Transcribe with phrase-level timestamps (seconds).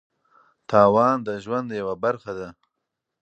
[0.69, 2.49] تاوان د ژوند یوه برخه ده.